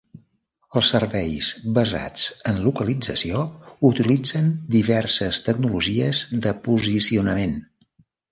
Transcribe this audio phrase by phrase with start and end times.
[0.79, 3.43] Els serveis basats en localització
[3.91, 7.57] utilitzen diverses tecnologies de posicionament.